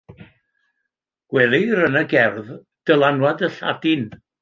Gwelir 1.35 1.83
yn 1.89 2.01
y 2.03 2.05
gerdd 2.17 2.51
dylanwad 2.91 3.49
y 3.51 3.55
Lladin. 3.61 4.15